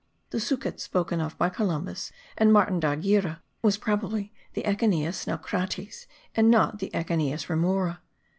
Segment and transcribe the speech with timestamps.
[0.31, 6.49] The sucet spoken of by Columbus and Martin d'Anghiera was probably the Echeneis naucrates and
[6.49, 8.01] not the Echeneis remora.)